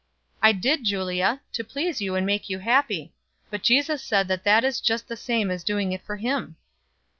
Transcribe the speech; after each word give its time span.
"I 0.41 0.51
did, 0.51 0.83
Julia, 0.83 1.41
to 1.53 1.63
please 1.63 2.01
you 2.01 2.15
and 2.15 2.25
make 2.25 2.49
you 2.49 2.57
happy; 2.57 3.13
but 3.51 3.61
Jesus 3.61 4.03
says 4.03 4.25
that 4.29 4.43
that 4.45 4.63
is 4.63 4.81
just 4.81 5.07
the 5.07 5.15
same 5.15 5.51
as 5.51 5.63
doing 5.63 5.91
it 5.91 6.01
for 6.01 6.17
him." 6.17 6.55